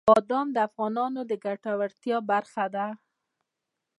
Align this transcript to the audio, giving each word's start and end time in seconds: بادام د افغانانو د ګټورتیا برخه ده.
بادام 0.09 0.47
د 0.55 0.57
افغانانو 0.67 1.21
د 1.29 1.31
ګټورتیا 1.45 2.17
برخه 2.31 2.65
ده. 2.75 2.87